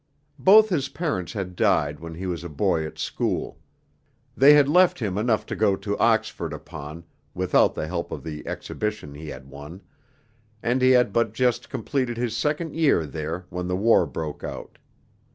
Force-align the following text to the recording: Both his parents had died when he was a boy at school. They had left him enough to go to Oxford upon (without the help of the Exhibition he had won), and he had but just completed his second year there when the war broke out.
Both 0.39 0.69
his 0.69 0.89
parents 0.89 1.33
had 1.33 1.55
died 1.55 1.99
when 1.99 2.15
he 2.15 2.25
was 2.25 2.43
a 2.43 2.49
boy 2.49 2.87
at 2.87 2.97
school. 2.97 3.59
They 4.35 4.53
had 4.55 4.67
left 4.67 4.97
him 4.97 5.15
enough 5.15 5.45
to 5.45 5.55
go 5.55 5.75
to 5.75 5.95
Oxford 5.99 6.53
upon 6.53 7.03
(without 7.35 7.75
the 7.75 7.85
help 7.85 8.11
of 8.11 8.23
the 8.23 8.47
Exhibition 8.47 9.13
he 9.13 9.27
had 9.27 9.47
won), 9.47 9.81
and 10.63 10.81
he 10.81 10.89
had 10.89 11.13
but 11.13 11.35
just 11.35 11.69
completed 11.69 12.17
his 12.17 12.35
second 12.35 12.73
year 12.73 13.05
there 13.05 13.45
when 13.51 13.67
the 13.67 13.75
war 13.77 14.07
broke 14.07 14.43
out. 14.43 14.79